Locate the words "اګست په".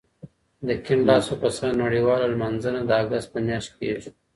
3.01-3.39